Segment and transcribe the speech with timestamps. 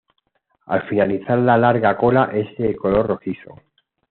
[0.65, 3.61] Al finalizar la larga cola es de color rojizo.